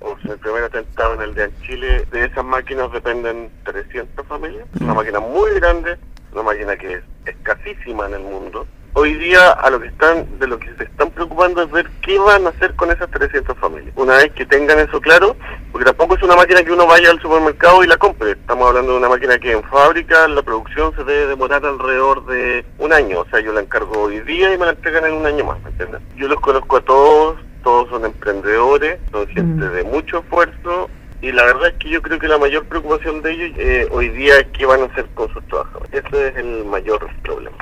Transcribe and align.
o 0.00 0.16
si 0.22 0.30
el 0.30 0.38
primer 0.38 0.64
atentado 0.64 1.14
en 1.14 1.22
el 1.22 1.34
de 1.34 1.50
Chile, 1.62 2.06
de 2.10 2.24
esas 2.24 2.44
máquinas 2.44 2.92
dependen 2.92 3.50
300 3.64 4.26
familias. 4.26 4.66
Una 4.80 4.94
máquina 4.94 5.20
muy 5.20 5.50
grande, 5.54 5.96
una 6.32 6.42
máquina 6.42 6.76
que 6.76 6.94
es 6.94 7.02
escasísima 7.26 8.06
en 8.06 8.14
el 8.14 8.22
mundo. 8.22 8.66
Hoy 8.94 9.14
día 9.14 9.52
a 9.52 9.70
lo 9.70 9.78
que 9.80 9.88
están, 9.88 10.26
de 10.38 10.46
lo 10.46 10.58
que 10.58 10.74
se 10.74 10.84
están 10.84 11.10
preocupando 11.10 11.62
es 11.62 11.70
ver 11.70 11.88
qué 12.02 12.18
van 12.18 12.46
a 12.46 12.48
hacer 12.48 12.74
con 12.74 12.90
esas 12.90 13.08
300 13.10 13.56
familias. 13.58 13.92
Una 13.96 14.16
vez 14.16 14.32
que 14.32 14.46
tengan 14.46 14.80
eso 14.80 15.00
claro, 15.00 15.36
porque 15.70 15.84
tampoco 15.84 16.16
es 16.16 16.22
una 16.22 16.34
máquina 16.34 16.64
que 16.64 16.72
uno 16.72 16.86
vaya 16.86 17.10
al 17.10 17.20
supermercado 17.20 17.84
y 17.84 17.86
la 17.86 17.96
compre. 17.96 18.32
Estamos 18.32 18.66
hablando 18.66 18.92
de 18.92 18.98
una 18.98 19.08
máquina 19.08 19.38
que 19.38 19.52
en 19.52 19.62
fábrica 19.64 20.26
la 20.26 20.42
producción 20.42 20.92
se 20.96 21.04
debe 21.04 21.26
demorar 21.28 21.64
alrededor 21.64 22.26
de 22.26 22.64
un 22.78 22.92
año. 22.92 23.20
O 23.20 23.26
sea, 23.26 23.40
yo 23.40 23.52
la 23.52 23.60
encargo 23.60 24.02
hoy 24.02 24.20
día 24.20 24.52
y 24.52 24.58
me 24.58 24.66
la 24.66 24.72
entregan 24.72 25.04
en 25.04 25.12
un 25.12 25.26
año 25.26 25.44
más, 25.44 25.62
¿me 25.62 25.70
entiendes? 25.70 26.00
Yo 26.16 26.26
los 26.26 26.40
conozco 26.40 26.78
a 26.78 26.80
todos, 26.80 27.38
todos 27.62 27.88
son 27.90 28.04
emprendedores, 28.04 28.98
son 29.10 29.26
gente 29.28 29.68
de 29.68 29.84
mucho 29.84 30.18
esfuerzo 30.18 30.88
y 31.20 31.32
la 31.32 31.44
verdad 31.44 31.68
es 31.68 31.74
que 31.74 31.90
yo 31.90 32.00
creo 32.00 32.18
que 32.18 32.28
la 32.28 32.38
mayor 32.38 32.64
preocupación 32.66 33.22
de 33.22 33.32
ellos 33.32 33.58
eh, 33.58 33.88
hoy 33.90 34.08
día 34.10 34.38
es 34.38 34.46
qué 34.56 34.66
van 34.66 34.82
a 34.82 34.84
hacer 34.84 35.06
con 35.14 35.28
sus 35.32 35.44
trabajadores. 35.48 35.90
Ese 35.92 36.28
es 36.28 36.36
el 36.36 36.64
mayor 36.64 37.08
problema. 37.22 37.58